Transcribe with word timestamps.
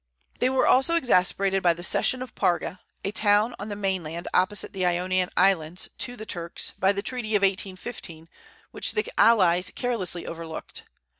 They 0.39 0.49
were 0.49 0.65
also 0.65 0.95
exasperated 0.95 1.61
by 1.61 1.73
the 1.73 1.83
cession 1.83 2.23
of 2.23 2.33
Parga 2.33 2.79
(a 3.03 3.11
town 3.11 3.53
on 3.59 3.69
the 3.69 3.75
mainland 3.75 4.27
opposite 4.33 4.73
the 4.73 4.83
Ionian 4.83 5.29
Islands) 5.37 5.91
to 5.99 6.15
the 6.15 6.25
Turks, 6.25 6.71
by 6.71 6.91
the 6.91 7.03
treaty 7.03 7.35
of 7.35 7.43
1815, 7.43 8.27
which 8.71 8.93
the 8.93 9.05
allies 9.15 9.69
carelessly 9.69 10.25
overlooked. 10.25 10.85